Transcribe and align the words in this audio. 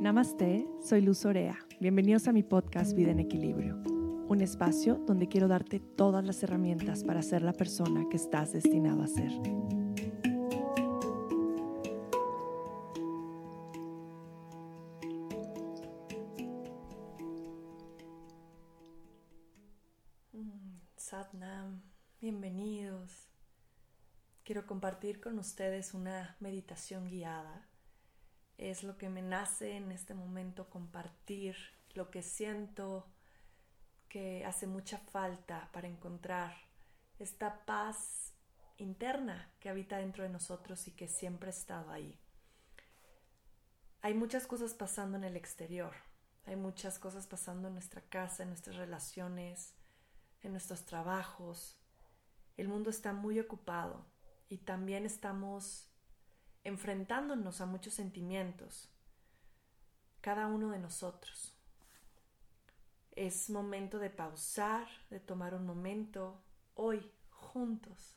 Namaste, 0.00 0.66
soy 0.82 1.02
Luz 1.02 1.26
Orea. 1.26 1.58
Bienvenidos 1.78 2.26
a 2.26 2.32
mi 2.32 2.42
podcast 2.42 2.94
Vida 2.94 3.10
en 3.10 3.20
Equilibrio, 3.20 3.76
un 4.28 4.40
espacio 4.40 4.94
donde 4.94 5.28
quiero 5.28 5.46
darte 5.46 5.78
todas 5.78 6.24
las 6.24 6.42
herramientas 6.42 7.04
para 7.04 7.20
ser 7.20 7.42
la 7.42 7.52
persona 7.52 8.06
que 8.08 8.16
estás 8.16 8.54
destinado 8.54 9.02
a 9.02 9.06
ser. 9.06 9.30
Satnam, 20.96 21.82
bienvenidos. 22.22 23.28
Quiero 24.44 24.66
compartir 24.66 25.20
con 25.20 25.38
ustedes 25.38 25.92
una 25.92 26.38
meditación 26.40 27.06
guiada 27.06 27.69
es 28.60 28.82
lo 28.82 28.98
que 28.98 29.08
me 29.08 29.22
nace 29.22 29.76
en 29.76 29.90
este 29.90 30.12
momento 30.12 30.68
compartir, 30.68 31.56
lo 31.94 32.10
que 32.10 32.22
siento 32.22 33.10
que 34.10 34.44
hace 34.44 34.66
mucha 34.66 34.98
falta 34.98 35.70
para 35.72 35.88
encontrar 35.88 36.54
esta 37.18 37.64
paz 37.64 38.34
interna 38.76 39.50
que 39.60 39.70
habita 39.70 39.96
dentro 39.96 40.24
de 40.24 40.28
nosotros 40.28 40.86
y 40.88 40.90
que 40.90 41.08
siempre 41.08 41.48
ha 41.48 41.50
estado 41.50 41.90
ahí. 41.90 42.20
Hay 44.02 44.12
muchas 44.12 44.46
cosas 44.46 44.74
pasando 44.74 45.16
en 45.16 45.24
el 45.24 45.36
exterior, 45.36 45.94
hay 46.44 46.56
muchas 46.56 46.98
cosas 46.98 47.26
pasando 47.26 47.68
en 47.68 47.74
nuestra 47.74 48.02
casa, 48.02 48.42
en 48.42 48.50
nuestras 48.50 48.76
relaciones, 48.76 49.74
en 50.42 50.52
nuestros 50.52 50.84
trabajos. 50.84 51.78
El 52.58 52.68
mundo 52.68 52.90
está 52.90 53.14
muy 53.14 53.40
ocupado 53.40 54.04
y 54.50 54.58
también 54.58 55.06
estamos 55.06 55.89
enfrentándonos 56.64 57.60
a 57.60 57.66
muchos 57.66 57.94
sentimientos, 57.94 58.88
cada 60.20 60.46
uno 60.46 60.70
de 60.70 60.78
nosotros. 60.78 61.56
Es 63.12 63.50
momento 63.50 63.98
de 63.98 64.10
pausar, 64.10 64.86
de 65.10 65.20
tomar 65.20 65.54
un 65.54 65.66
momento 65.66 66.42
hoy 66.74 67.10
juntos 67.30 68.16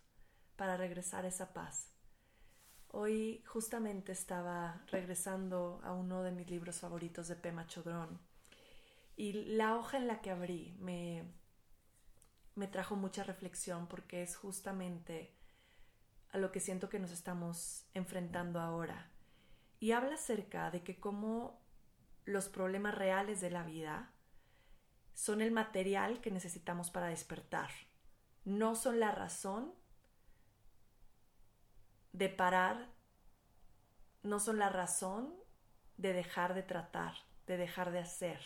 para 0.56 0.78
regresar 0.78 1.26
esa 1.26 1.54
paz. 1.54 1.90
Hoy 2.90 3.44
justamente 3.48 4.12
estaba 4.12 4.84
regresando 4.88 5.82
a 5.84 5.94
uno 5.94 6.22
de 6.22 6.32
mis 6.32 6.50
libros 6.50 6.80
favoritos 6.80 7.28
de 7.28 7.36
Pema 7.36 7.66
Chodrón 7.66 8.20
y 9.16 9.34
la 9.56 9.78
hoja 9.78 9.98
en 9.98 10.08
la 10.08 10.22
que 10.22 10.30
abrí 10.30 10.76
me, 10.80 11.24
me 12.56 12.68
trajo 12.68 12.96
mucha 12.96 13.24
reflexión 13.24 13.88
porque 13.88 14.22
es 14.22 14.36
justamente 14.36 15.34
a 16.34 16.40
lo 16.40 16.52
que 16.52 16.60
siento 16.60 16.90
que 16.90 17.00
nos 17.00 17.12
estamos 17.12 17.86
enfrentando 17.94 18.60
ahora. 18.60 19.10
Y 19.80 19.92
habla 19.92 20.16
acerca 20.16 20.72
de 20.72 20.84
que 20.84 21.00
como 21.00 21.62
los 22.26 22.50
problemas 22.50 22.96
reales 22.96 23.40
de 23.40 23.52
la 23.52 23.64
vida 23.64 24.12
son 25.14 25.42
el 25.42 25.52
material 25.52 26.22
que 26.22 26.32
necesitamos 26.32 26.90
para 26.90 27.08
despertar. 27.08 27.70
No 28.46 28.76
son 28.76 29.00
la 29.00 29.12
razón 29.12 29.74
de 32.14 32.30
parar, 32.30 32.90
no 34.24 34.40
son 34.40 34.58
la 34.58 34.70
razón 34.70 35.36
de 35.98 36.14
dejar 36.14 36.56
de 36.56 36.64
tratar, 36.64 37.14
de 37.46 37.58
dejar 37.58 37.92
de 37.92 38.00
hacer. 38.00 38.42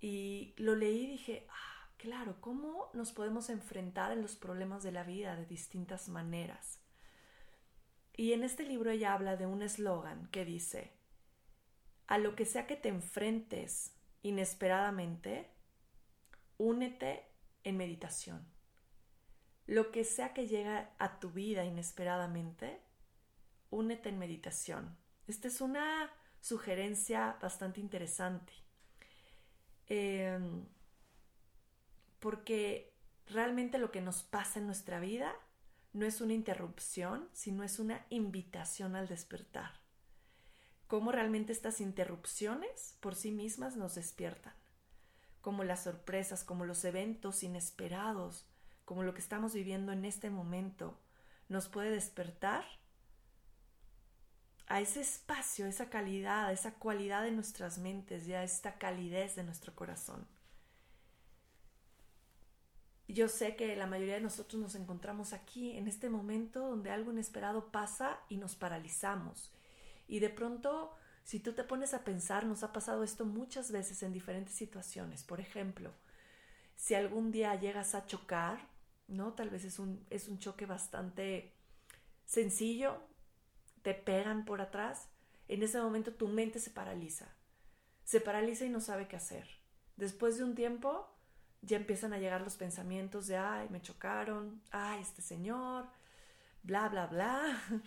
Y 0.00 0.54
lo 0.58 0.74
leí 0.74 1.04
y 1.04 1.10
dije, 1.12 1.46
ah, 1.50 1.75
claro, 1.96 2.40
cómo 2.40 2.90
nos 2.92 3.12
podemos 3.12 3.50
enfrentar 3.50 4.12
en 4.12 4.22
los 4.22 4.36
problemas 4.36 4.82
de 4.82 4.92
la 4.92 5.04
vida 5.04 5.36
de 5.36 5.46
distintas 5.46 6.08
maneras. 6.08 6.80
Y 8.16 8.32
en 8.32 8.44
este 8.44 8.64
libro 8.64 8.90
ella 8.90 9.12
habla 9.12 9.36
de 9.36 9.46
un 9.46 9.62
eslogan 9.62 10.28
que 10.28 10.44
dice, 10.44 10.92
a 12.06 12.18
lo 12.18 12.34
que 12.34 12.44
sea 12.44 12.66
que 12.66 12.76
te 12.76 12.88
enfrentes 12.88 13.94
inesperadamente, 14.22 15.50
únete 16.56 17.26
en 17.64 17.76
meditación. 17.76 18.46
Lo 19.66 19.90
que 19.90 20.04
sea 20.04 20.32
que 20.32 20.46
llega 20.46 20.94
a 20.98 21.18
tu 21.18 21.30
vida 21.30 21.64
inesperadamente, 21.64 22.80
únete 23.70 24.08
en 24.08 24.18
meditación. 24.18 24.96
Esta 25.26 25.48
es 25.48 25.60
una 25.60 26.10
sugerencia 26.40 27.36
bastante 27.42 27.80
interesante. 27.80 28.52
Em, 29.88 30.64
porque 32.26 32.92
realmente 33.28 33.78
lo 33.78 33.92
que 33.92 34.00
nos 34.00 34.24
pasa 34.24 34.58
en 34.58 34.66
nuestra 34.66 34.98
vida 34.98 35.32
no 35.92 36.06
es 36.06 36.20
una 36.20 36.32
interrupción, 36.32 37.28
sino 37.32 37.62
es 37.62 37.78
una 37.78 38.04
invitación 38.10 38.96
al 38.96 39.06
despertar. 39.06 39.70
Cómo 40.88 41.12
realmente 41.12 41.52
estas 41.52 41.80
interrupciones 41.80 42.96
por 42.98 43.14
sí 43.14 43.30
mismas 43.30 43.76
nos 43.76 43.94
despiertan. 43.94 44.54
Como 45.40 45.62
las 45.62 45.84
sorpresas, 45.84 46.42
como 46.42 46.64
los 46.64 46.84
eventos 46.84 47.44
inesperados, 47.44 48.44
como 48.84 49.04
lo 49.04 49.14
que 49.14 49.20
estamos 49.20 49.54
viviendo 49.54 49.92
en 49.92 50.04
este 50.04 50.28
momento, 50.28 50.98
nos 51.48 51.68
puede 51.68 51.90
despertar 51.90 52.64
a 54.66 54.80
ese 54.80 55.00
espacio, 55.00 55.66
a 55.66 55.68
esa 55.68 55.90
calidad, 55.90 56.46
a 56.46 56.52
esa 56.52 56.74
cualidad 56.74 57.22
de 57.22 57.30
nuestras 57.30 57.78
mentes 57.78 58.26
y 58.26 58.34
a 58.34 58.42
esta 58.42 58.78
calidez 58.78 59.36
de 59.36 59.44
nuestro 59.44 59.76
corazón 59.76 60.26
yo 63.14 63.28
sé 63.28 63.56
que 63.56 63.76
la 63.76 63.86
mayoría 63.86 64.14
de 64.14 64.20
nosotros 64.20 64.60
nos 64.60 64.74
encontramos 64.74 65.32
aquí 65.32 65.76
en 65.76 65.86
este 65.86 66.10
momento 66.10 66.60
donde 66.68 66.90
algo 66.90 67.12
inesperado 67.12 67.70
pasa 67.70 68.18
y 68.28 68.36
nos 68.36 68.56
paralizamos. 68.56 69.52
Y 70.08 70.18
de 70.18 70.28
pronto, 70.28 70.92
si 71.24 71.40
tú 71.40 71.52
te 71.52 71.64
pones 71.64 71.94
a 71.94 72.04
pensar, 72.04 72.46
nos 72.46 72.62
ha 72.62 72.72
pasado 72.72 73.04
esto 73.04 73.24
muchas 73.24 73.70
veces 73.70 74.02
en 74.02 74.12
diferentes 74.12 74.54
situaciones. 74.54 75.22
Por 75.22 75.40
ejemplo, 75.40 75.92
si 76.76 76.94
algún 76.94 77.30
día 77.30 77.54
llegas 77.54 77.94
a 77.94 78.06
chocar, 78.06 78.58
¿no? 79.08 79.34
Tal 79.34 79.50
vez 79.50 79.64
es 79.64 79.78
un, 79.78 80.04
es 80.10 80.28
un 80.28 80.38
choque 80.38 80.66
bastante 80.66 81.52
sencillo, 82.24 83.00
te 83.82 83.94
pegan 83.94 84.44
por 84.44 84.60
atrás, 84.60 85.08
en 85.48 85.62
ese 85.62 85.80
momento 85.80 86.12
tu 86.12 86.26
mente 86.28 86.58
se 86.58 86.70
paraliza. 86.70 87.28
Se 88.04 88.20
paraliza 88.20 88.64
y 88.64 88.68
no 88.68 88.80
sabe 88.80 89.08
qué 89.08 89.16
hacer. 89.16 89.48
Después 89.96 90.38
de 90.38 90.44
un 90.44 90.54
tiempo, 90.54 91.08
ya 91.66 91.76
empiezan 91.76 92.12
a 92.12 92.18
llegar 92.18 92.40
los 92.42 92.56
pensamientos 92.56 93.26
de, 93.26 93.36
ay, 93.36 93.68
me 93.70 93.82
chocaron, 93.82 94.62
ay, 94.70 95.00
este 95.02 95.20
señor, 95.20 95.86
bla, 96.62 96.88
bla, 96.88 97.06
bla. 97.06 97.62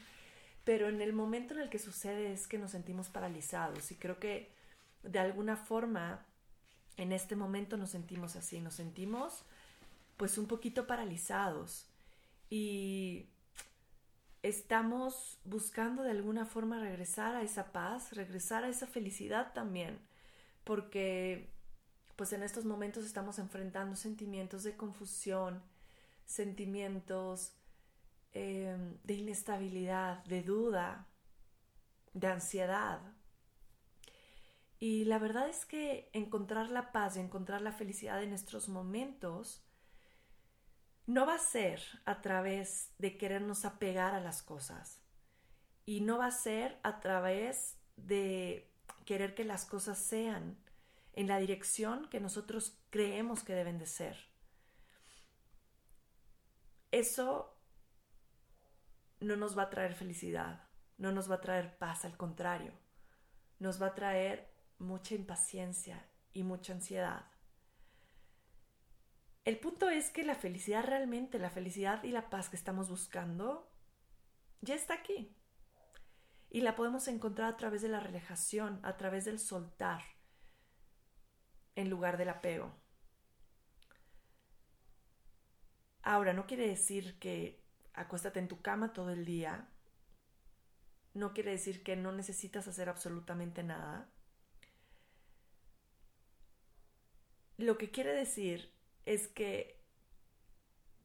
Pero 0.66 0.90
en 0.90 1.01
el 1.01 1.13
momento 1.13 1.53
en 1.53 1.62
el 1.62 1.69
que 1.69 1.79
sucede 1.79 2.31
es 2.31 2.47
que 2.47 2.59
nos 2.59 2.72
sentimos 2.72 3.09
paralizados 3.09 3.91
y 3.91 3.95
creo 3.95 4.19
que 4.19 4.51
de 5.03 5.19
alguna 5.19 5.56
forma 5.56 6.25
en 6.97 7.13
este 7.13 7.35
momento 7.35 7.78
nos 7.78 7.91
sentimos 7.91 8.35
así, 8.35 8.59
nos 8.59 8.75
sentimos 8.75 9.45
pues 10.17 10.38
un 10.38 10.47
poquito 10.47 10.85
paralizados 10.85 11.88
y 12.50 13.29
estamos 14.44 15.40
buscando 15.46 16.03
de 16.03 16.11
alguna 16.11 16.46
forma 16.46 16.79
regresar 16.79 17.35
a 17.35 17.41
esa 17.41 17.72
paz, 17.72 18.13
regresar 18.13 18.66
a 18.66 18.69
esa 18.69 18.85
felicidad 18.85 19.53
también, 19.53 19.97
porque 20.66 21.50
pues 22.19 22.34
en 22.34 22.44
estos 22.44 22.66
momentos 22.66 23.06
estamos 23.06 23.40
enfrentando 23.40 23.96
sentimientos 23.96 24.63
de 24.63 24.75
confusión, 24.75 25.63
sentimientos 26.25 27.53
em, 28.34 28.97
de 29.06 29.13
inestabilidad, 29.13 30.22
de 30.25 30.44
duda, 30.44 31.08
de 32.12 32.28
ansiedad. 32.28 33.00
Y 34.81 35.06
la 35.06 35.18
verdad 35.18 35.47
es 35.47 35.66
que 35.66 36.09
encontrar 36.12 36.69
la 36.69 36.91
paz 36.91 37.16
y 37.16 37.22
encontrar 37.22 37.62
la 37.62 37.72
felicidad 37.72 38.22
en 38.22 38.34
estos 38.34 38.68
momentos 38.68 39.63
no 41.05 41.26
va 41.26 41.35
a 41.35 41.40
ser 41.40 41.82
a 42.03 42.20
través 42.20 42.91
de 42.97 43.17
querernos 43.17 43.64
apegar 43.64 44.14
a 44.14 44.20
las 44.20 44.43
cosas 44.43 44.99
y 45.85 46.02
no 46.02 46.17
va 46.17 46.26
a 46.26 46.32
ser 46.32 46.82
a 46.84 46.99
través 46.99 47.78
de 47.96 48.70
querer 49.05 49.35
que 49.35 49.46
las 49.46 49.64
cosas 49.64 49.97
sean 49.97 50.58
en 51.19 51.27
la 51.27 51.37
dirección 51.37 52.07
que 52.07 52.21
nosotros 52.21 52.79
creemos 52.89 53.43
que 53.43 53.53
deben 53.53 53.77
de 53.77 53.87
ser. 53.87 54.16
Eso 56.91 57.61
no 59.19 59.35
nos 59.35 59.57
va 59.57 59.63
a 59.63 59.69
traer 59.69 59.95
felicidad, 59.95 60.63
no 60.97 61.11
nos 61.11 61.29
va 61.29 61.35
a 61.35 61.41
traer 61.41 61.77
paz, 61.77 62.05
al 62.05 62.16
contrario, 62.16 62.71
nos 63.59 63.81
va 63.81 63.87
a 63.87 63.95
traer 63.95 64.49
mucha 64.77 65.13
impaciencia 65.13 66.09
y 66.31 66.43
mucha 66.43 66.71
ansiedad. 66.71 67.25
El 69.43 69.59
punto 69.59 69.89
es 69.89 70.11
que 70.11 70.23
la 70.23 70.35
felicidad 70.35 70.85
realmente, 70.85 71.37
la 71.37 71.49
felicidad 71.49 72.01
y 72.05 72.11
la 72.11 72.29
paz 72.29 72.47
que 72.47 72.55
estamos 72.55 72.89
buscando, 72.89 73.69
ya 74.61 74.73
está 74.73 74.93
aquí. 74.93 75.35
Y 76.49 76.61
la 76.61 76.77
podemos 76.77 77.09
encontrar 77.09 77.51
a 77.51 77.57
través 77.57 77.81
de 77.81 77.89
la 77.89 77.99
relajación, 77.99 78.79
a 78.83 78.95
través 78.95 79.25
del 79.25 79.37
soltar, 79.37 80.01
en 81.79 81.90
lugar 81.90 82.17
del 82.17 82.29
apego. 82.29 82.72
Ahora, 86.02 86.34
no 86.34 86.46
quiere 86.46 86.67
decir 86.67 87.20
que 87.20 87.61
acuéstate 87.93 88.40
en 88.40 88.47
tu 88.47 88.61
cama 88.61 88.93
todo 88.93 89.09
el 89.09 89.26
día 89.26 89.67
no 91.14 91.34
quiere 91.34 91.52
decir 91.52 91.84
que 91.84 91.96
no 91.96 92.11
necesitas 92.11 92.67
hacer 92.67 92.90
absolutamente 92.90 93.64
nada. 93.64 94.09
Lo 97.58 97.78
que 97.78 97.91
quiere 97.91 98.14
decir 98.14 98.72
es 99.05 99.28
que 99.28 99.84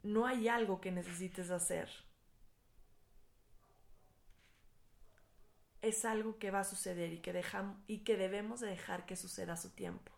no 0.03 0.27
hay 0.27 0.49
algo 0.49 0.81
que 0.81 0.93
necesites 0.93 1.51
hacer. 1.51 1.91
Es 5.83 6.05
algo 6.05 6.39
que 6.39 6.51
va 6.51 6.61
a 6.61 6.65
suceder 6.65 7.13
y 7.13 7.21
que, 7.21 7.45
y 7.89 7.99
que 8.05 8.17
debemos 8.17 8.61
de 8.61 8.69
dejar 8.69 9.05
que 9.05 9.17
suceda 9.17 9.55
a 9.55 9.59
su 9.59 9.71
tiempo. 9.71 10.13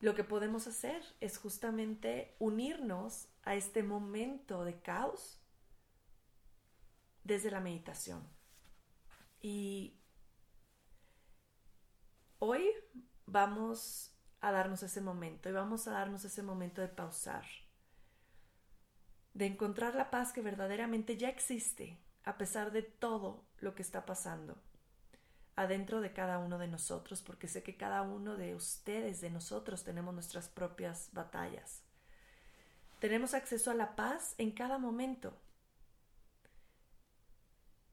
Lo 0.00 0.14
que 0.14 0.22
podemos 0.22 0.68
hacer 0.68 1.02
es 1.20 1.38
justamente 1.38 2.36
unirnos 2.38 3.28
a 3.42 3.56
este 3.56 3.82
momento 3.82 4.64
de 4.64 4.80
caos 4.80 5.40
desde 7.24 7.50
la 7.50 7.60
meditación. 7.60 8.22
Y 9.40 9.98
hoy 12.38 12.70
vamos 13.26 14.12
a 14.40 14.52
darnos 14.52 14.84
ese 14.84 15.00
momento 15.00 15.48
y 15.48 15.52
vamos 15.52 15.88
a 15.88 15.92
darnos 15.92 16.24
ese 16.24 16.44
momento 16.44 16.80
de 16.80 16.88
pausar, 16.88 17.44
de 19.34 19.46
encontrar 19.46 19.96
la 19.96 20.10
paz 20.10 20.32
que 20.32 20.42
verdaderamente 20.42 21.16
ya 21.16 21.28
existe 21.28 21.98
a 22.22 22.38
pesar 22.38 22.70
de 22.70 22.82
todo 22.82 23.44
lo 23.58 23.74
que 23.74 23.82
está 23.82 24.06
pasando 24.06 24.62
adentro 25.58 26.00
de 26.00 26.12
cada 26.12 26.38
uno 26.38 26.56
de 26.56 26.68
nosotros, 26.68 27.20
porque 27.20 27.48
sé 27.48 27.64
que 27.64 27.76
cada 27.76 28.02
uno 28.02 28.36
de 28.36 28.54
ustedes, 28.54 29.20
de 29.20 29.28
nosotros, 29.28 29.82
tenemos 29.82 30.14
nuestras 30.14 30.48
propias 30.48 31.08
batallas. 31.12 31.82
Tenemos 33.00 33.34
acceso 33.34 33.72
a 33.72 33.74
la 33.74 33.96
paz 33.96 34.36
en 34.38 34.52
cada 34.52 34.78
momento. 34.78 35.36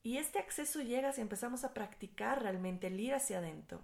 Y 0.03 0.17
este 0.17 0.37
acceso 0.37 0.83
llega 0.83 1.11
si 1.11 1.21
empezamos 1.21 1.63
a 1.63 1.73
practicar 1.73 2.43
realmente 2.43 2.87
el 2.87 2.99
ir 2.99 3.15
hacia 3.15 3.39
adentro, 3.39 3.83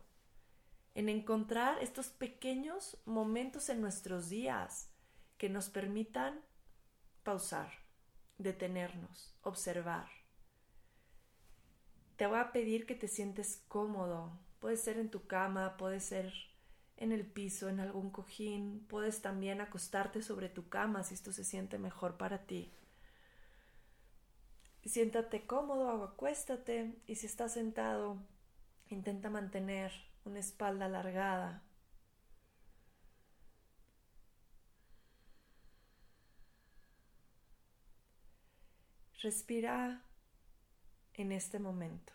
en 0.94 1.10
encontrar 1.10 1.82
estos 1.82 2.10
pequeños 2.10 3.00
momentos 3.06 3.68
en 3.70 3.82
nuestros 3.82 4.30
días 4.30 4.90
que 5.40 5.50
nos 5.50 5.70
permitan 5.70 6.40
pausar, 7.24 7.72
detenernos, 8.38 9.34
observar. 9.42 10.21
Te 12.22 12.28
voy 12.28 12.38
a 12.38 12.52
pedir 12.52 12.86
que 12.86 12.94
te 12.94 13.08
sientes 13.08 13.64
cómodo. 13.68 14.32
Puede 14.60 14.78
ser 14.78 15.00
en 15.00 15.10
tu 15.10 15.26
cama, 15.26 15.76
puede 15.76 16.00
ser 16.00 16.32
en 16.98 17.12
el 17.12 17.26
piso, 17.26 17.68
en 17.68 17.80
algún 17.80 18.12
cojín. 18.12 18.86
Puedes 18.88 19.24
también 19.24 19.60
acostarte 19.60 20.22
sobre 20.22 20.48
tu 20.48 20.70
cama 20.70 21.02
si 21.02 21.16
esto 21.16 21.34
se 21.34 21.44
siente 21.44 21.80
mejor 21.80 22.18
para 22.18 22.46
ti. 22.46 22.72
Siéntate 24.86 25.48
cómodo 25.48 26.04
acuéstate 26.04 26.94
y 27.08 27.16
si 27.16 27.26
estás 27.26 27.54
sentado, 27.56 28.18
intenta 28.90 29.32
mantener 29.32 29.92
una 30.24 30.38
espalda 30.38 30.86
alargada. 30.86 31.64
Respira 39.24 40.04
en 41.14 41.32
este 41.32 41.60
momento. 41.60 42.14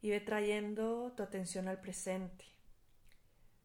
Y 0.00 0.10
ve 0.10 0.20
trayendo 0.20 1.12
tu 1.16 1.22
atención 1.22 1.68
al 1.68 1.80
presente. 1.80 2.44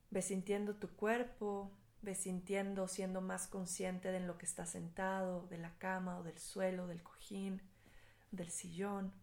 Ve 0.10 0.22
sintiendo 0.22 0.75
tu 0.75 0.96
cuerpo, 0.96 1.72
ve 2.01 2.16
sintiendo, 2.16 2.88
siendo 2.88 3.22
más 3.22 3.48
consciente 3.48 4.12
de 4.12 4.22
lo 4.22 4.38
que 4.38 4.46
está 4.46 4.66
sentado, 4.66 5.48
de 5.48 5.57
la 5.57 5.78
cama 5.78 6.18
o 6.18 6.24
del 6.24 6.40
suelo, 6.40 6.88
del 6.88 7.04
cojín, 7.04 7.62
del 8.31 8.50
sillón. 8.50 9.13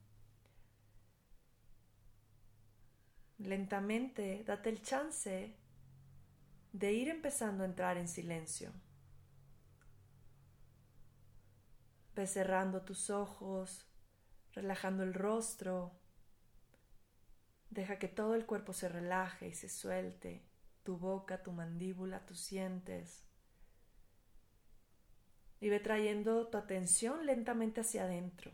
Lentamente, 3.38 4.44
date 4.44 4.70
el 4.70 4.82
chance 4.82 5.56
de 6.72 6.92
ir 6.92 7.08
empezando 7.08 7.62
a 7.62 7.66
entrar 7.66 7.96
en 7.96 8.08
silencio. 8.08 8.72
Ve 12.16 12.26
cerrando 12.26 12.80
tus 12.80 13.10
ojos, 13.10 13.86
relajando 14.54 15.02
el 15.02 15.12
rostro. 15.12 15.92
Deja 17.68 17.98
que 17.98 18.08
todo 18.08 18.34
el 18.34 18.46
cuerpo 18.46 18.72
se 18.72 18.88
relaje 18.88 19.48
y 19.48 19.52
se 19.52 19.68
suelte, 19.68 20.42
tu 20.82 20.96
boca, 20.96 21.42
tu 21.42 21.52
mandíbula, 21.52 22.24
tus 22.24 22.48
dientes. 22.48 23.22
Y 25.60 25.68
ve 25.68 25.78
trayendo 25.78 26.48
tu 26.48 26.56
atención 26.56 27.26
lentamente 27.26 27.82
hacia 27.82 28.04
adentro. 28.04 28.50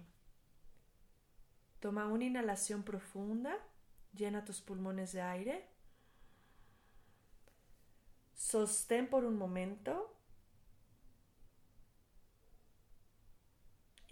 Toma 1.79 2.09
una 2.09 2.25
inhalación 2.25 2.83
profunda, 2.83 3.57
llena 4.13 4.45
tus 4.45 4.61
pulmones 4.61 5.13
de 5.13 5.23
aire. 5.23 5.69
Sostén 8.35 9.09
por 9.09 9.25
un 9.25 9.37
momento 9.37 10.17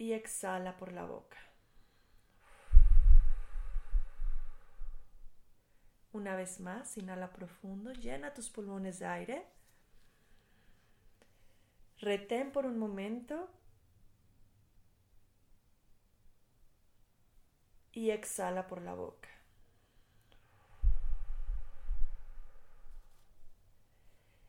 y 0.01 0.13
exhala 0.13 0.77
por 0.77 0.93
la 0.93 1.05
boca. 1.05 1.37
Una 6.11 6.35
vez 6.35 6.59
más, 6.59 6.97
inhala 6.97 7.31
profundo, 7.31 7.93
llena 7.93 8.33
tus 8.33 8.49
pulmones 8.49 8.97
de 8.97 9.05
aire. 9.05 9.45
Retén 11.99 12.51
por 12.51 12.65
un 12.65 12.79
momento 12.79 13.47
y 17.91 18.09
exhala 18.09 18.65
por 18.65 18.81
la 18.81 18.95
boca. 18.95 19.29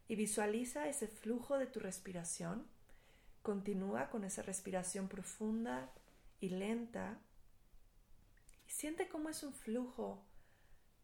Y 0.09 0.17
visualiza 0.17 0.89
ese 0.89 1.09
flujo 1.09 1.59
de 1.59 1.67
tu 1.67 1.79
respiración 1.79 2.72
Continúa 3.43 4.09
con 4.09 4.25
esa 4.25 4.43
respiración 4.43 5.09
profunda 5.09 5.91
y 6.41 6.50
lenta. 6.50 7.19
Y 8.67 8.71
siente 8.71 9.09
cómo 9.09 9.29
es 9.29 9.43
un 9.43 9.53
flujo 9.53 10.25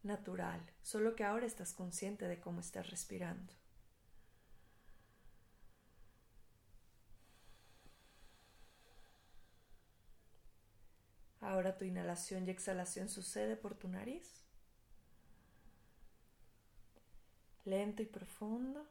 natural, 0.03 0.61
solo 0.81 1.15
que 1.15 1.25
ahora 1.25 1.45
estás 1.45 1.73
consciente 1.73 2.27
de 2.27 2.39
cómo 2.39 2.61
estás 2.61 2.89
respirando. 2.89 3.53
Ahora 11.41 11.77
tu 11.77 11.85
inhalación 11.85 12.47
y 12.47 12.51
exhalación 12.51 13.09
sucede 13.09 13.55
por 13.55 13.75
tu 13.75 13.87
nariz. 13.87 14.45
Lento 17.65 18.01
y 18.01 18.05
profundo. 18.05 18.87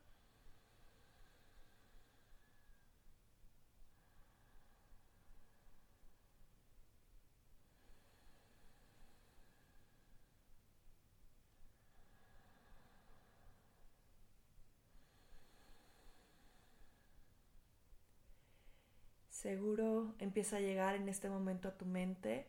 Seguro 19.40 20.16
empieza 20.18 20.56
a 20.56 20.60
llegar 20.60 20.96
en 20.96 21.08
este 21.08 21.28
momento 21.28 21.68
a 21.68 21.78
tu 21.78 21.86
mente 21.86 22.48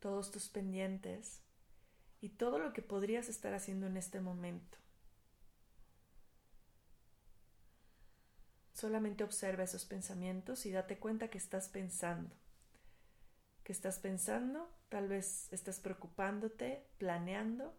todos 0.00 0.32
tus 0.32 0.48
pendientes 0.48 1.40
y 2.20 2.30
todo 2.30 2.58
lo 2.58 2.72
que 2.72 2.82
podrías 2.82 3.28
estar 3.28 3.54
haciendo 3.54 3.86
en 3.86 3.96
este 3.96 4.20
momento. 4.20 4.76
Solamente 8.72 9.22
observa 9.22 9.62
esos 9.62 9.84
pensamientos 9.84 10.66
y 10.66 10.72
date 10.72 10.98
cuenta 10.98 11.28
que 11.28 11.38
estás 11.38 11.68
pensando. 11.68 12.34
Que 13.62 13.70
estás 13.70 14.00
pensando, 14.00 14.68
tal 14.88 15.06
vez 15.06 15.46
estás 15.52 15.78
preocupándote, 15.78 16.88
planeando 16.98 17.72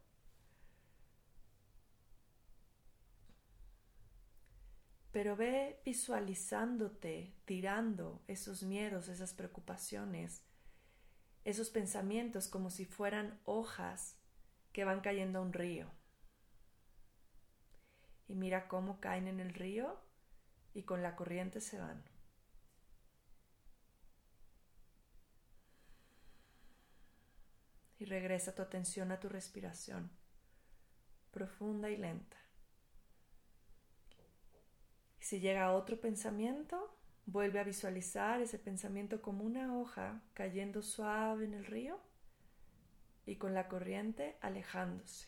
pero 5.11 5.35
ve 5.35 5.81
visualizándote 5.85 7.33
tirando 7.45 8.23
esos 8.27 8.63
miedos, 8.63 9.09
esas 9.09 9.33
preocupaciones, 9.33 10.43
esos 11.43 11.69
pensamientos 11.69 12.47
como 12.47 12.69
si 12.69 12.85
fueran 12.85 13.39
hojas 13.43 14.15
que 14.71 14.85
van 14.85 15.01
cayendo 15.01 15.39
a 15.39 15.41
un 15.41 15.53
río. 15.53 15.91
Y 18.27 18.35
mira 18.35 18.69
cómo 18.69 19.01
caen 19.01 19.27
en 19.27 19.41
el 19.41 19.53
río 19.53 19.99
y 20.73 20.83
con 20.83 21.03
la 21.03 21.17
corriente 21.17 21.59
se 21.59 21.77
van. 21.77 22.03
Y 27.99 28.05
regresa 28.05 28.55
tu 28.55 28.61
atención 28.61 29.11
a 29.11 29.19
tu 29.19 29.27
respiración, 29.27 30.09
profunda 31.31 31.89
y 31.89 31.97
lenta. 31.97 32.37
Si 35.31 35.39
llega 35.39 35.71
otro 35.71 35.97
pensamiento, 35.97 36.93
Vuelve 37.25 37.59
a 37.59 37.63
visualizar 37.63 38.41
ese 38.41 38.59
pensamiento 38.59 39.21
como 39.21 39.45
una 39.45 39.77
hoja 39.77 40.21
cayendo 40.33 40.81
suave 40.81 41.45
en 41.45 41.53
el 41.53 41.65
río 41.65 41.97
y 43.25 43.37
con 43.37 43.53
la 43.53 43.69
corriente 43.69 44.35
alejándose. 44.41 45.27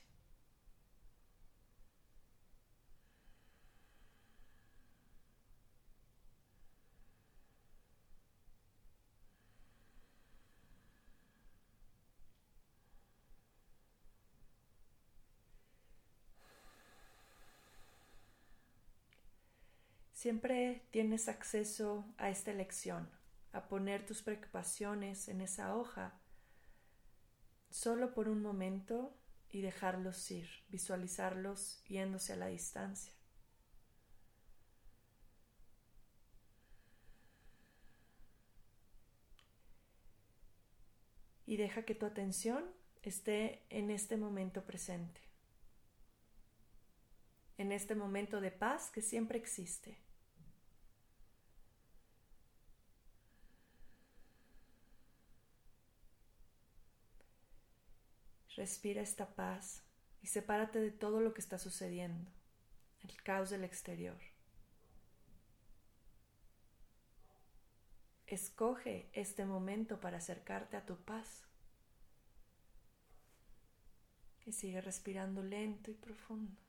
Siempre 20.23 20.87
tienes 20.91 21.27
acceso 21.27 22.05
a 22.17 22.29
esta 22.29 22.49
elección, 22.49 23.09
a 23.51 23.67
poner 23.67 24.05
tus 24.05 24.21
preocupaciones 24.21 25.27
en 25.27 25.41
esa 25.41 25.75
hoja 25.75 26.17
solo 27.69 28.13
por 28.13 28.29
un 28.29 28.41
momento 28.41 29.13
y 29.49 29.59
dejarlos 29.59 30.31
ir, 30.31 30.47
visualizarlos 30.69 31.83
yéndose 31.89 32.31
a 32.31 32.35
la 32.37 32.47
distancia. 32.47 33.11
Y 41.45 41.57
deja 41.57 41.83
que 41.83 41.95
tu 41.95 42.05
atención 42.05 42.63
esté 43.01 43.65
en 43.69 43.91
este 43.91 44.15
momento 44.15 44.63
presente, 44.63 45.19
en 47.57 47.73
este 47.73 47.93
momento 47.93 48.39
de 48.39 48.51
paz 48.51 48.89
que 48.89 49.01
siempre 49.01 49.37
existe. 49.37 50.02
Respira 58.55 59.01
esta 59.01 59.33
paz 59.35 59.83
y 60.21 60.27
sepárate 60.27 60.79
de 60.79 60.91
todo 60.91 61.21
lo 61.21 61.33
que 61.33 61.41
está 61.41 61.57
sucediendo, 61.57 62.31
el 63.01 63.21
caos 63.23 63.49
del 63.49 63.63
exterior. 63.63 64.19
Escoge 68.27 69.09
este 69.13 69.45
momento 69.45 69.99
para 69.99 70.17
acercarte 70.17 70.77
a 70.77 70.85
tu 70.85 70.97
paz. 70.97 71.43
Y 74.45 74.53
sigue 74.53 74.81
respirando 74.81 75.43
lento 75.43 75.91
y 75.91 75.93
profundo. 75.93 76.62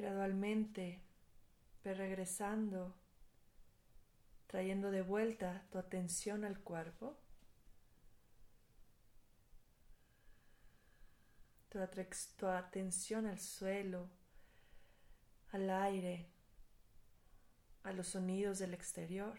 Gradualmente 0.00 1.02
regresando, 1.84 2.94
trayendo 4.46 4.90
de 4.90 5.02
vuelta 5.02 5.66
tu 5.70 5.76
atención 5.76 6.44
al 6.44 6.58
cuerpo, 6.60 7.18
tu, 11.68 11.78
tu 12.38 12.46
atención 12.46 13.26
al 13.26 13.38
suelo, 13.38 14.08
al 15.52 15.68
aire, 15.68 16.30
a 17.82 17.92
los 17.92 18.08
sonidos 18.08 18.58
del 18.58 18.74
exterior. 18.74 19.38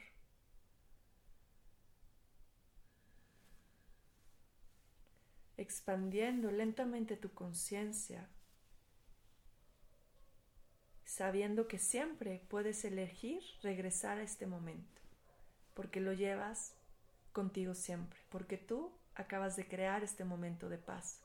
expandiendo 5.57 6.49
lentamente 6.49 7.15
tu 7.17 7.35
conciencia 7.35 8.27
sabiendo 11.11 11.67
que 11.67 11.77
siempre 11.77 12.41
puedes 12.47 12.85
elegir 12.85 13.43
regresar 13.61 14.17
a 14.17 14.23
este 14.23 14.47
momento, 14.47 15.01
porque 15.73 15.99
lo 15.99 16.13
llevas 16.13 16.73
contigo 17.33 17.73
siempre, 17.75 18.17
porque 18.29 18.57
tú 18.57 18.93
acabas 19.15 19.57
de 19.57 19.67
crear 19.67 20.05
este 20.05 20.23
momento 20.23 20.69
de 20.69 20.77
paz. 20.77 21.19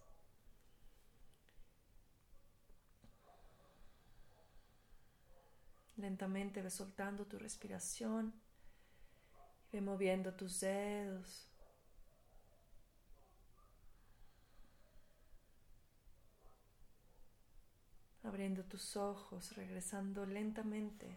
Lentamente 5.96 6.62
ve 6.62 6.70
soltando 6.70 7.24
tu 7.24 7.38
respiración, 7.38 8.34
ve 9.70 9.80
moviendo 9.80 10.34
tus 10.34 10.58
dedos, 10.58 11.46
abriendo 18.36 18.64
tus 18.64 18.98
ojos, 18.98 19.56
regresando 19.56 20.26
lentamente, 20.26 21.16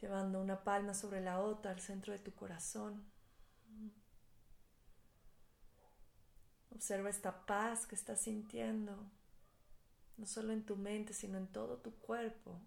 llevando 0.00 0.40
una 0.40 0.64
palma 0.64 0.94
sobre 0.94 1.20
la 1.20 1.40
otra 1.40 1.70
al 1.70 1.80
centro 1.80 2.14
de 2.14 2.18
tu 2.18 2.32
corazón. 2.32 3.04
Observa 6.70 7.10
esta 7.10 7.44
paz 7.44 7.86
que 7.86 7.94
estás 7.94 8.22
sintiendo, 8.22 8.96
no 10.16 10.24
solo 10.24 10.54
en 10.54 10.64
tu 10.64 10.76
mente, 10.76 11.12
sino 11.12 11.36
en 11.36 11.48
todo 11.48 11.76
tu 11.76 11.94
cuerpo. 11.96 12.58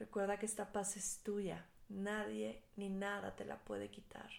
Recuerda 0.00 0.40
que 0.40 0.46
esta 0.46 0.72
paz 0.72 0.96
es 0.96 1.22
tuya, 1.22 1.68
nadie 1.88 2.64
ni 2.74 2.88
nada 2.88 3.36
te 3.36 3.44
la 3.44 3.64
puede 3.64 3.92
quitar. 3.92 4.30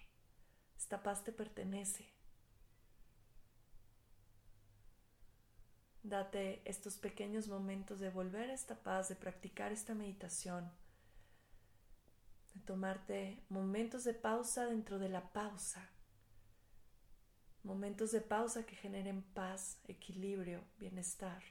Esta 0.77 1.01
paz 1.01 1.23
te 1.23 1.31
pertenece. 1.31 2.11
Date 6.07 6.61
estos 6.63 6.97
pequeños 6.97 7.49
momentos 7.49 7.99
de 7.99 8.09
volver 8.09 8.49
a 8.49 8.53
esta 8.53 8.75
paz, 8.75 9.09
de 9.09 9.15
practicar 9.17 9.73
esta 9.73 9.93
meditación, 9.93 10.71
de 12.53 12.61
tomarte 12.61 13.43
momentos 13.49 14.05
de 14.05 14.13
pausa 14.13 14.67
dentro 14.67 14.99
de 14.99 15.09
la 15.09 15.33
pausa, 15.33 15.89
momentos 17.61 18.13
de 18.13 18.21
pausa 18.21 18.65
que 18.65 18.77
generen 18.77 19.21
paz, 19.21 19.81
equilibrio, 19.89 20.63
bienestar. 20.79 21.43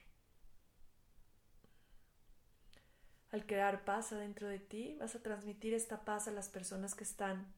Al 3.29 3.45
crear 3.45 3.85
paz 3.85 4.11
adentro 4.11 4.47
de 4.47 4.57
ti, 4.57 4.97
vas 4.99 5.13
a 5.13 5.21
transmitir 5.21 5.75
esta 5.75 6.03
paz 6.03 6.27
a 6.27 6.31
las 6.31 6.49
personas 6.49 6.95
que 6.95 7.03
están 7.03 7.53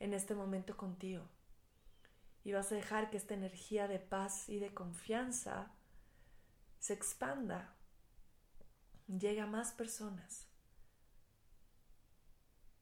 en 0.00 0.12
este 0.12 0.34
momento 0.34 0.76
contigo. 0.76 1.28
Y 2.42 2.50
vas 2.50 2.72
a 2.72 2.74
dejar 2.74 3.10
que 3.10 3.18
esta 3.18 3.34
energía 3.34 3.86
de 3.86 4.00
paz 4.00 4.48
y 4.48 4.58
de 4.58 4.74
confianza 4.74 5.70
se 6.84 6.92
expanda, 6.92 7.74
llegue 9.06 9.40
a 9.40 9.46
más 9.46 9.72
personas. 9.72 10.46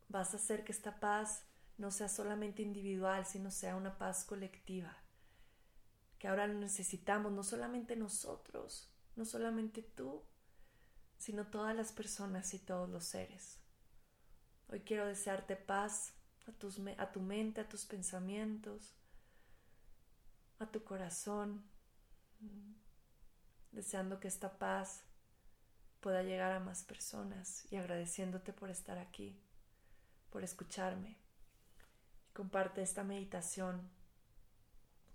Vas 0.08 0.34
a 0.34 0.38
hacer 0.38 0.64
que 0.64 0.72
esta 0.72 0.98
paz 0.98 1.44
no 1.78 1.92
sea 1.92 2.08
solamente 2.08 2.62
individual, 2.62 3.24
sino 3.26 3.52
sea 3.52 3.76
una 3.76 3.98
paz 3.98 4.24
colectiva. 4.24 4.96
Que 6.18 6.26
ahora 6.26 6.48
necesitamos 6.48 7.30
no 7.30 7.44
solamente 7.44 7.94
nosotros, 7.94 8.92
no 9.14 9.24
solamente 9.24 9.82
tú, 9.82 10.24
sino 11.16 11.46
todas 11.46 11.76
las 11.76 11.92
personas 11.92 12.54
y 12.54 12.58
todos 12.58 12.90
los 12.90 13.04
seres. 13.04 13.60
Hoy 14.68 14.80
quiero 14.80 15.06
desearte 15.06 15.54
paz 15.54 16.12
a, 16.48 16.50
tus, 16.50 16.80
a 16.98 17.12
tu 17.12 17.20
mente, 17.20 17.60
a 17.60 17.68
tus 17.68 17.84
pensamientos, 17.84 18.96
a 20.58 20.66
tu 20.66 20.82
corazón 20.82 21.62
deseando 23.72 24.20
que 24.20 24.28
esta 24.28 24.58
paz 24.58 25.02
pueda 26.00 26.22
llegar 26.22 26.52
a 26.52 26.60
más 26.60 26.84
personas 26.84 27.66
y 27.70 27.76
agradeciéndote 27.76 28.52
por 28.52 28.70
estar 28.70 28.98
aquí, 28.98 29.40
por 30.30 30.44
escucharme. 30.44 31.16
Comparte 32.32 32.82
esta 32.82 33.04
meditación 33.04 33.90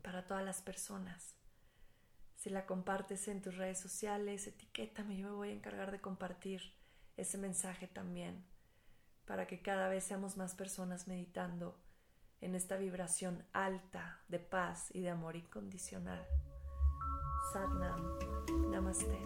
para 0.01 0.25
todas 0.25 0.43
las 0.43 0.61
personas. 0.61 1.35
Si 2.35 2.49
la 2.49 2.65
compartes 2.65 3.27
en 3.27 3.41
tus 3.41 3.57
redes 3.57 3.79
sociales, 3.79 4.47
etiquétame, 4.47 5.17
yo 5.17 5.27
me 5.27 5.35
voy 5.35 5.49
a 5.49 5.53
encargar 5.53 5.91
de 5.91 5.99
compartir 5.99 6.61
ese 7.17 7.37
mensaje 7.37 7.87
también, 7.87 8.45
para 9.25 9.47
que 9.47 9.61
cada 9.61 9.89
vez 9.89 10.03
seamos 10.03 10.37
más 10.37 10.53
personas 10.53 11.07
meditando 11.07 11.77
en 12.39 12.53
esta 12.53 12.77
vibración 12.77 13.43
alta 13.51 14.21
de 14.27 14.39
paz 14.39 14.89
y 14.93 15.01
de 15.01 15.09
amor 15.09 15.35
incondicional. 15.35 16.25
Satnam. 17.53 18.01
Namaste. 18.71 19.17